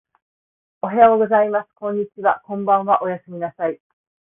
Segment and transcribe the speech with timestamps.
[0.81, 1.69] おはようございます。
[1.75, 2.41] こんにちは。
[2.43, 3.03] こんばんは。
[3.03, 3.79] おやすみなさい。